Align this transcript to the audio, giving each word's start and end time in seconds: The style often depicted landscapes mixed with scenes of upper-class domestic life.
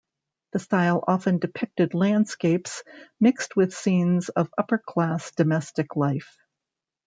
The 0.53 0.57
style 0.57 1.03
often 1.07 1.37
depicted 1.37 1.93
landscapes 1.93 2.81
mixed 3.19 3.55
with 3.55 3.71
scenes 3.71 4.29
of 4.29 4.51
upper-class 4.57 5.29
domestic 5.33 5.95
life. 5.95 6.37